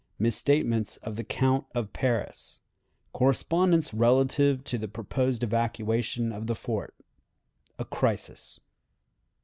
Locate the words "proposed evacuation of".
4.87-6.47